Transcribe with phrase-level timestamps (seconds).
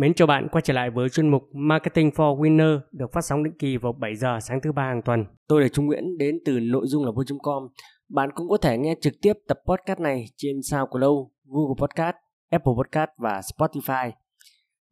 [0.00, 3.44] Mến chào bạn quay trở lại với chuyên mục Marketing for Winner được phát sóng
[3.44, 5.24] định kỳ vào 7 giờ sáng thứ ba hàng tuần.
[5.48, 7.68] Tôi là Trung Nguyễn đến từ nội dung là vui.com.
[8.08, 12.16] Bạn cũng có thể nghe trực tiếp tập podcast này trên SoundCloud, Google Podcast,
[12.50, 14.10] Apple Podcast và Spotify.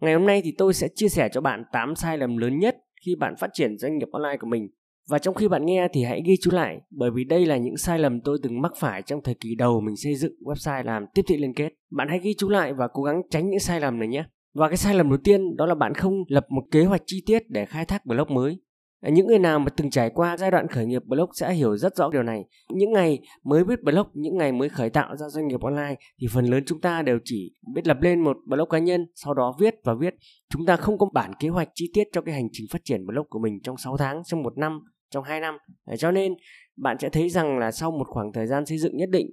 [0.01, 2.77] Ngày hôm nay thì tôi sẽ chia sẻ cho bạn 8 sai lầm lớn nhất
[3.07, 4.69] khi bạn phát triển doanh nghiệp online của mình.
[5.11, 7.77] Và trong khi bạn nghe thì hãy ghi chú lại bởi vì đây là những
[7.77, 11.07] sai lầm tôi từng mắc phải trong thời kỳ đầu mình xây dựng website làm
[11.15, 11.69] tiếp thị liên kết.
[11.91, 14.25] Bạn hãy ghi chú lại và cố gắng tránh những sai lầm này nhé.
[14.59, 17.23] Và cái sai lầm đầu tiên đó là bạn không lập một kế hoạch chi
[17.27, 18.59] tiết để khai thác blog mới.
[19.03, 21.77] Ờ, những người nào mà từng trải qua giai đoạn khởi nghiệp blog sẽ hiểu
[21.77, 22.45] rất rõ điều này.
[22.73, 26.27] Những ngày mới viết blog, những ngày mới khởi tạo ra doanh nghiệp online thì
[26.33, 29.57] phần lớn chúng ta đều chỉ biết lập lên một blog cá nhân, sau đó
[29.61, 30.15] viết và viết.
[30.51, 33.07] Chúng ta không có bản kế hoạch chi tiết cho cái hành trình phát triển
[33.07, 35.59] blog của mình trong 6 tháng, trong một năm, trong 2 năm.
[35.85, 36.35] Ờ, cho nên
[36.77, 39.27] bạn sẽ thấy rằng là sau một khoảng thời gian xây dựng nhất định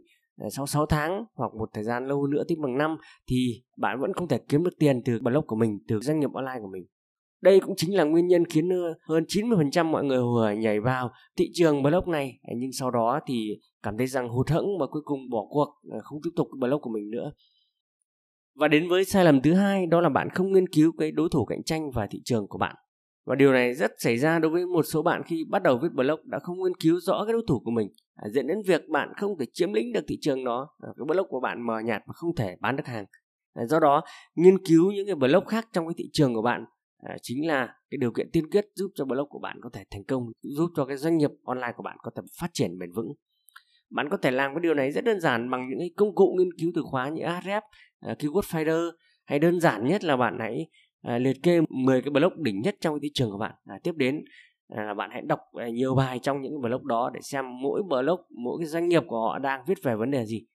[0.49, 4.13] sau 6 tháng hoặc một thời gian lâu nữa tiếp bằng năm thì bạn vẫn
[4.13, 6.85] không thể kiếm được tiền từ blog của mình, từ doanh nghiệp online của mình.
[7.41, 8.70] Đây cũng chính là nguyên nhân khiến
[9.07, 13.60] hơn 90% mọi người hùa nhảy vào thị trường blog này nhưng sau đó thì
[13.84, 16.82] cảm thấy rằng hụt hẫng và cuối cùng bỏ cuộc ờ, không tiếp tục blog
[16.82, 17.32] của mình nữa.
[18.55, 21.29] Và đến với sai lầm thứ hai đó là bạn không nghiên cứu cái đối
[21.32, 22.76] thủ cạnh tranh và thị trường của bạn.
[23.26, 25.90] Và điều này rất xảy ra đối với một số bạn khi bắt đầu viết
[25.93, 28.90] blog đã không nghiên cứu rõ cái đối thủ của mình, à, dẫn đến việc
[28.90, 31.79] bạn không thể chiếm lĩnh được thị trường đó, à, cái blog của bạn mờ
[31.79, 33.05] nhạt và không thể bán được hàng.
[33.54, 34.04] À, do đó,
[34.35, 36.65] nghiên cứu những cái blog khác trong cái thị trường của bạn
[37.04, 39.84] à, chính là cái điều kiện tiên quyết giúp cho blog của bạn có thể
[39.91, 42.91] thành công, giúp cho cái doanh nghiệp online của bạn có thể phát triển bền
[42.91, 43.13] vững.
[43.89, 46.35] Bạn có thể làm cái điều này rất đơn giản bằng những cái công cụ
[46.37, 47.62] nghiên cứu từ khóa như Ahrefs,
[47.99, 48.91] à, Keyword Finder
[49.26, 50.67] hay đơn giản nhất là bạn hãy
[51.05, 53.55] à, liệt kê 10 cái blog đỉnh nhất trong thị trường của bạn.
[53.65, 54.23] À, tiếp đến
[54.67, 57.45] à, là bạn hãy đọc à, nhiều bài trong những cái blog đó để xem
[57.61, 60.45] mỗi blog mỗi cái doanh nghiệp của họ đang viết về vấn đề gì.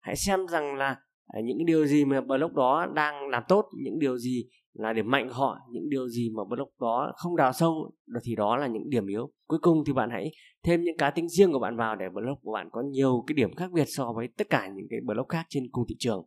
[0.00, 0.96] Hãy xem rằng là
[1.26, 4.92] à, những cái điều gì mà blog đó đang làm tốt những điều gì là
[4.92, 7.90] điểm mạnh của họ những điều gì mà blog đó không đào sâu
[8.24, 9.32] thì đó là những điểm yếu.
[9.46, 10.30] Cuối cùng thì bạn hãy
[10.64, 13.34] thêm những cá tính riêng của bạn vào để blog của bạn có nhiều cái
[13.34, 16.26] điểm khác biệt so với tất cả những cái blog khác trên cùng thị trường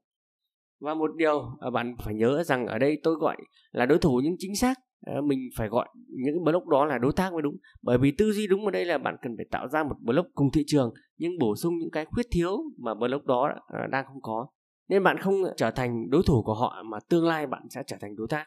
[0.84, 3.38] và một điều à, bạn phải nhớ rằng ở đây tôi gọi
[3.72, 4.80] là đối thủ nhưng chính xác.
[5.06, 7.56] Ờ, mình phải gọi những block đó là đối tác mới đúng.
[7.82, 10.28] Bởi vì tư duy đúng ở đây là bạn cần phải tạo ra một block
[10.34, 14.06] cùng thị trường, nhưng bổ sung những cái khuyết thiếu mà block đó à, đang
[14.06, 14.48] không có.
[14.90, 17.98] Nên bạn không trở thành đối thủ của họ mà tương lai bạn sẽ trở
[18.02, 18.46] thành đối tác.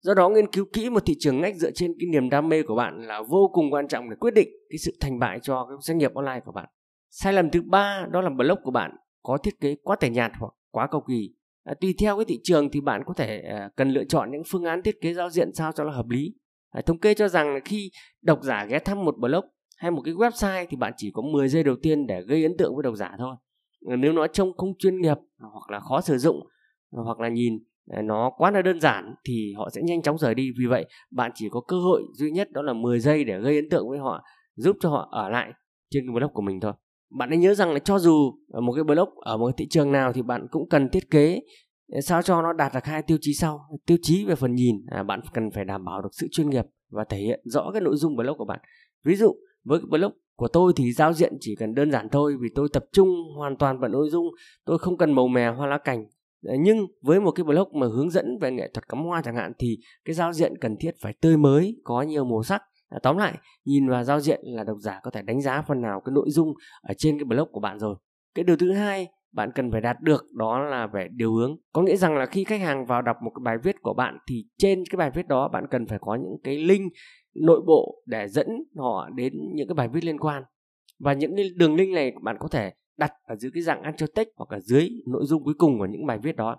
[0.00, 2.62] Do đó nghiên cứu kỹ một thị trường ngách dựa trên cái niềm đam mê
[2.62, 5.66] của bạn là vô cùng quan trọng để quyết định cái sự thành bại cho
[5.68, 6.68] cái doanh nghiệp online của bạn.
[7.10, 10.32] Sai lầm thứ ba, đó là blog của bạn có thiết kế quá tẻ nhạt
[10.38, 11.34] hoặc quá cầu kỳ.
[11.64, 14.42] À, tùy theo cái thị trường thì bạn có thể à, cần lựa chọn những
[14.50, 16.34] phương án thiết kế giao diện sao cho nó hợp lý.
[16.70, 17.90] À, thống kê cho rằng khi
[18.22, 19.44] độc giả ghé thăm một blog
[19.76, 22.56] hay một cái website thì bạn chỉ có 10 giây đầu tiên để gây ấn
[22.56, 23.36] tượng với độc giả thôi.
[23.88, 26.40] À, nếu nó trông không chuyên nghiệp hoặc là khó sử dụng
[26.90, 27.58] hoặc là nhìn
[27.90, 30.50] à, nó quá là đơn giản thì họ sẽ nhanh chóng rời đi.
[30.58, 33.56] Vì vậy bạn chỉ có cơ hội duy nhất đó là 10 giây để gây
[33.56, 35.52] ấn tượng với họ giúp cho họ ở lại
[35.90, 36.72] trên cái blog của mình thôi
[37.10, 39.68] bạn nên nhớ rằng là cho dù ở một cái blog ở một cái thị
[39.68, 41.40] trường nào thì bạn cũng cần thiết kế
[41.92, 44.76] ờ, sao cho nó đạt được hai tiêu chí sau tiêu chí về phần nhìn.
[44.86, 47.80] À, bạn cần phải đảm bảo được sự chuyên nghiệp và thể hiện rõ cái
[47.80, 48.60] nội dung blog của bạn.
[49.04, 49.34] Ví dụ
[49.64, 52.68] với cái blog của tôi thì giao diện chỉ cần đơn giản thôi vì tôi
[52.72, 54.26] tập trung hoàn toàn vào nội dung
[54.64, 56.06] tôi không cần màu mè hoa lá cành.
[56.44, 59.36] Ờ, nhưng với một cái blog mà hướng dẫn về nghệ thuật cắm hoa chẳng
[59.36, 62.98] hạn thì cái giao diện cần thiết phải tươi mới có nhiều màu sắc À,
[63.02, 66.00] tóm lại nhìn vào giao diện là độc giả có thể đánh giá phần nào
[66.04, 67.96] cái nội dung ở trên cái blog của bạn rồi.
[68.34, 71.56] Cái điều thứ hai bạn cần phải đạt được đó là về điều hướng.
[71.72, 74.18] Có nghĩa rằng là khi khách hàng vào đọc một cái bài viết của bạn
[74.28, 76.92] thì trên cái bài viết đó bạn cần phải có những cái link
[77.34, 78.46] nội bộ để dẫn
[78.76, 80.42] họ đến những cái bài viết liên quan.
[80.98, 84.10] Và những cái đường link này bạn có thể đặt ở dưới cái dạng anchor
[84.14, 86.56] text hoặc ở dưới nội dung cuối cùng của những bài viết đó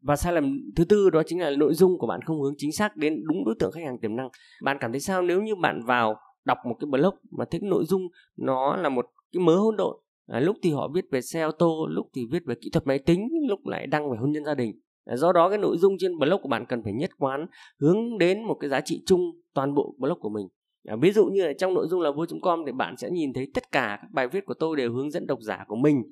[0.00, 2.72] và sai lầm thứ tư đó chính là nội dung của bạn không hướng chính
[2.72, 4.28] xác đến đúng đối tượng khách hàng tiềm năng.
[4.62, 7.84] Bạn cảm thấy sao nếu như bạn vào đọc một cái blog mà thấy nội
[7.84, 8.02] dung
[8.36, 9.96] nó là một cái mớ hỗn độn?
[10.26, 12.86] À, lúc thì họ viết về xe ô tô lúc thì viết về kỹ thuật
[12.86, 14.80] máy tính lúc lại đăng về hôn nhân gia đình.
[15.04, 17.46] À, do đó cái nội dung trên blog của bạn cần phải nhất quán
[17.80, 19.20] hướng đến một cái giá trị chung
[19.54, 20.48] toàn bộ blog của mình.
[20.88, 23.50] À, ví dụ như là trong nội dung là vui.com thì bạn sẽ nhìn thấy
[23.54, 26.02] tất cả các bài viết của tôi đều hướng dẫn độc giả của mình.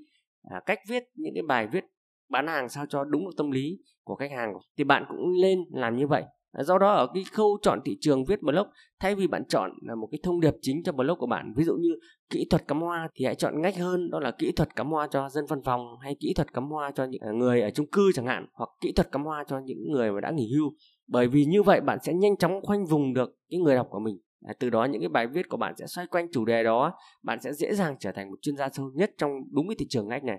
[0.51, 1.85] À, cách viết những cái bài viết
[2.29, 5.59] bán hàng sao cho đúng được tâm lý của khách hàng thì bạn cũng lên
[5.73, 6.25] làm như vậy.
[6.53, 8.67] Do đó ở cái khâu chọn thị trường viết blog
[9.01, 11.65] thay vì bạn chọn là một cái thông điệp chính cho blog của bạn ví
[11.65, 11.91] dụ như
[12.31, 15.09] kỹ thuật cắm hoa thì hãy chọn ngách hơn đó là kỹ thuật cắm hoa
[15.11, 17.87] cho dân văn phòng hay kỹ thuật cắm hoa cho những à, người ở chung
[17.93, 20.73] cư chẳng hạn hoặc kỹ thuật cắm hoa cho những người mà đã nghỉ hưu.
[21.07, 24.01] Bởi vì như vậy bạn sẽ nhanh chóng khoanh vùng được cái người đọc của
[24.01, 24.19] mình.
[24.47, 26.93] À, từ đó những cái bài viết của bạn sẽ xoay quanh chủ đề đó
[27.23, 29.87] bạn sẽ dễ dàng trở thành một chuyên gia sâu nhất trong đúng cái thị
[29.89, 30.39] trường ngách này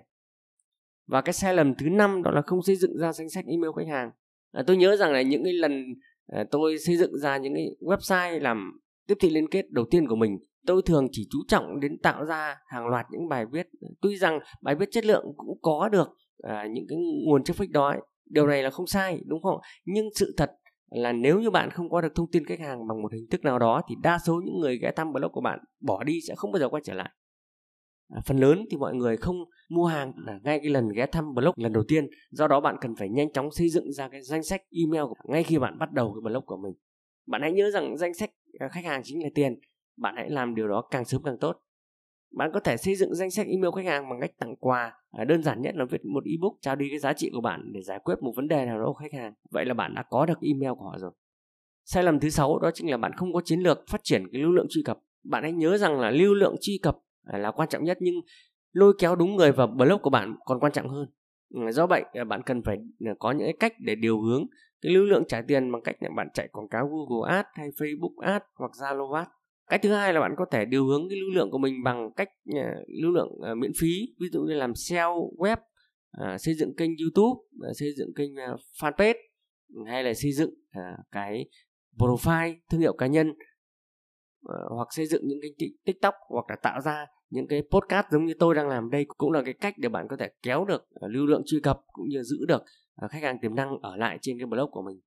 [1.10, 3.70] và cái sai lầm thứ năm đó là không xây dựng ra danh sách email
[3.76, 4.10] khách hàng.
[4.52, 5.84] À, tôi nhớ rằng là những cái lần
[6.26, 10.08] à, tôi xây dựng ra những cái website làm tiếp thị liên kết đầu tiên
[10.08, 13.66] của mình tôi thường chỉ chú trọng đến tạo ra hàng loạt những bài viết.
[14.00, 16.08] Tuy rằng bài viết chất lượng cũng có được
[16.42, 18.00] à, những cái nguồn traffic đó ấy.
[18.30, 19.58] điều này là không sai đúng không?
[19.84, 20.50] Nhưng sự thật
[20.90, 23.44] là nếu như bạn không có được thông tin khách hàng bằng một hình thức
[23.44, 26.34] nào đó thì đa số những người ghé thăm blog của bạn bỏ đi sẽ
[26.36, 27.10] không bao giờ quay trở lại
[28.14, 29.36] à, phần lớn thì mọi người không
[29.68, 30.12] mua hàng.
[30.26, 33.08] À, ngay cái lần ghé thăm blog lần đầu tiên do đó bạn cần phải
[33.08, 36.12] nhanh chóng xây dựng ra cái danh sách email của ngay khi bạn bắt đầu
[36.14, 36.72] cái blog của mình.
[37.26, 39.60] Bạn hãy nhớ rằng danh sách à, khách hàng chính là tiền.
[39.96, 41.62] Bạn hãy làm điều đó càng sớm càng tốt.
[42.36, 44.92] Bạn có thể xây dựng danh sách email khách hàng bằng cách tặng quà.
[45.10, 47.72] À, đơn giản nhất là viết một ebook trao đi cái giá trị của bạn
[47.72, 49.34] để giải quyết một vấn đề nào đó của khách hàng.
[49.50, 51.10] Vậy là bạn đã có được email của họ rồi.
[51.84, 54.42] Sai lầm thứ sáu đó chính là bạn không có chiến lược phát triển cái
[54.42, 54.98] lưu lượng truy cập.
[55.24, 58.14] Bạn hãy nhớ rằng là lưu lượng truy cập là quan trọng nhất, nhưng
[58.72, 61.06] lôi kéo đúng người vào blog của bạn còn quan trọng hơn.
[61.54, 64.46] Ừ, do vậy à, bạn cần phải à, có những cái cách để điều hướng
[64.80, 67.68] cái lưu lượng trả tiền bằng cách là bạn chạy quảng cáo Google Ads hay
[67.68, 69.30] Facebook Ads hoặc Zalo Ads.
[69.70, 72.10] Cách thứ hai là bạn có thể điều hướng cái lưu lượng của mình bằng
[72.16, 73.88] cách à, lưu lượng miễn phí.
[74.20, 75.56] Ví dụ như làm SEO web
[76.38, 77.40] xây dựng kênh YouTube
[77.74, 78.34] xây dựng kênh
[78.80, 79.14] fanpage
[79.74, 80.50] ừ, hay là xây dựng
[81.12, 81.46] cái
[81.98, 83.32] profile thương hiệu cá nhân
[84.44, 88.24] uh, hoặc xây dựng những cái tiktok hoặc là tạo ra những cái podcast giống
[88.24, 88.90] như tôi đang làm.
[88.90, 91.60] Đây cũng là cái cách để bạn có thể kéo được uh, lưu lượng truy
[91.60, 92.62] cập cũng như giữ được
[93.04, 95.00] uh, khách hàng tiềm năng ở lại trên cái blog của mình.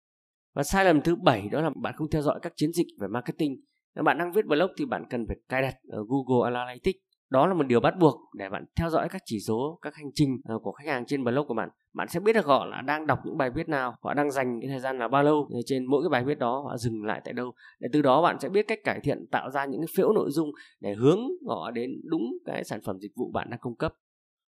[0.56, 3.08] Và sai lầm thứ bảy đó là bạn không theo dõi các chiến dịch về
[3.08, 3.56] marketing.
[3.96, 7.00] Nếu bạn đang viết blog thì bạn cần phải cài đặt ở Google Analytics
[7.34, 10.12] đó là một điều bắt buộc để bạn theo dõi các chỉ số, các hành
[10.14, 11.70] trình ờ, của khách hàng trên blog của bạn.
[11.94, 14.60] Bạn sẽ biết được họ là đang đọc những bài viết nào, họ đang dành
[14.62, 17.04] cái thời gian là bao lâu ờ, trên mỗi cái bài viết đó họ dừng
[17.06, 17.54] lại tại đâu.
[17.80, 20.32] Để từ đó bạn sẽ biết cách cải thiện, tạo ra những cái phễu nội
[20.32, 23.94] dung để hướng họ đến đúng cái sản phẩm dịch vụ bạn đang cung cấp.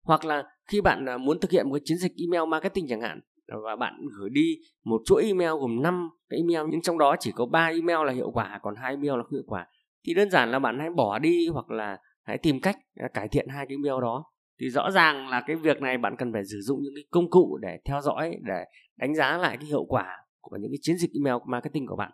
[0.04, 3.02] Hoặc là khi bạn ờ, muốn thực hiện một cái chiến dịch email marketing chẳng
[3.02, 3.20] hạn
[3.64, 7.32] và bạn gửi đi một chuỗi email gồm 5 cái email, nhưng trong đó chỉ
[7.36, 9.68] có 3 email là hiệu quả, còn hai email là không hiệu quả,
[10.06, 11.98] thì đơn giản là bạn hãy bỏ đi hoặc là
[12.32, 14.26] hãy tìm cách à, cải thiện hai cái email đó.
[14.60, 17.30] Thì rõ ràng là cái việc này bạn cần phải sử dụng những cái công
[17.30, 18.64] cụ để theo dõi, để
[18.98, 22.12] đánh giá lại cái hiệu quả của những cái chiến dịch email marketing của bạn.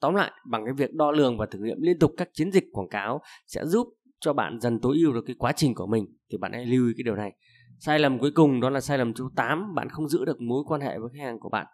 [0.00, 2.64] Tóm lại, bằng cái việc đo lường và thử nghiệm liên tục các chiến dịch
[2.72, 3.88] quảng cáo sẽ giúp
[4.20, 6.86] cho bạn dần tối ưu được cái quá trình của mình, thì bạn hãy lưu
[6.86, 7.32] ý cái điều này.
[7.78, 10.64] Sai lầm cuối cùng đó là sai lầm thứ 8 bạn không giữ được mối
[10.66, 11.66] quan hệ với khách hàng của bạn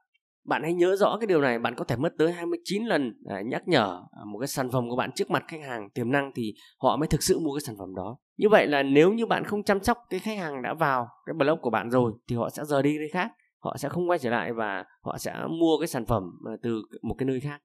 [0.45, 3.43] bạn hãy nhớ rõ cái điều này bạn có thể mất tới 29 lần à,
[3.47, 6.33] nhắc nhở à, một cái sản phẩm của bạn trước mặt khách hàng tiềm năng
[6.35, 8.19] thì họ mới thực sự mua cái sản phẩm đó.
[8.37, 11.35] Như vậy là nếu như bạn không chăm sóc cái khách hàng đã vào cái
[11.35, 14.19] blog của bạn rồi thì họ sẽ rời đi nơi khác họ sẽ không quay
[14.19, 17.63] trở lại và họ sẽ mua cái sản phẩm à, từ một cái nơi khác.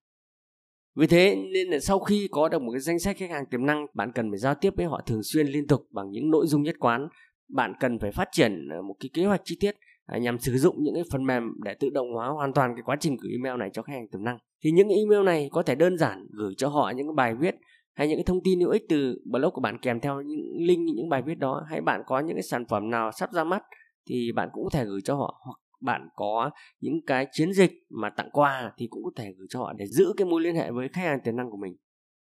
[0.96, 3.66] Vì thế nên là sau khi có được một cái danh sách khách hàng tiềm
[3.66, 6.48] năng bạn cần phải giao tiếp với họ thường xuyên liên tục bằng những nội
[6.48, 7.08] dung nhất quán.
[7.48, 10.58] Bạn cần phải phát triển à, một cái kế hoạch chi tiết À, nhằm sử
[10.58, 13.32] dụng những cái phần mềm để tự động hóa hoàn toàn cái quá trình gửi
[13.32, 14.38] email này cho khách hàng tiềm năng.
[14.64, 17.56] Thì những email này có thể đơn giản gửi cho họ những cái bài viết
[17.94, 20.96] hay những cái thông tin hữu ích từ blog của bạn kèm theo những link
[20.96, 21.66] những bài viết đó.
[21.70, 23.64] Hay bạn có những cái sản phẩm nào sắp ra mắt
[24.10, 25.42] thì bạn cũng có thể gửi cho họ.
[25.46, 26.50] Hoặc bạn có
[26.80, 29.86] những cái chiến dịch mà tặng quà thì cũng có thể gửi cho họ để
[29.88, 31.76] giữ cái mối liên hệ với khách hàng tiềm năng của mình.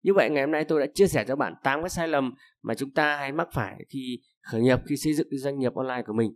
[0.02, 2.34] Như vậy ngày hôm nay tôi đã chia sẻ cho bạn 8 cái sai lầm
[2.62, 6.02] mà chúng ta hay mắc phải khi khởi nghiệp, khi xây dựng doanh nghiệp online
[6.06, 6.32] của mình.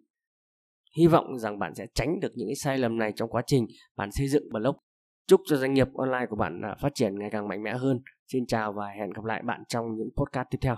[0.97, 3.67] Hy vọng rằng bạn sẽ tránh được những cái sai lầm này trong quá trình
[3.97, 4.77] bạn xây dựng blog.
[5.27, 8.01] Chúc cho doanh nghiệp online của bạn à, phát triển ngày càng mạnh mẽ hơn.
[8.33, 10.77] Xin chào và hẹn gặp lại bạn trong những podcast tiếp theo.